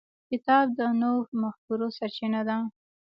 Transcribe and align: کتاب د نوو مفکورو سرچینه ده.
کتاب 0.29 0.65
د 0.77 0.79
نوو 1.01 1.19
مفکورو 1.41 1.87
سرچینه 1.97 2.41
ده. 2.47 2.57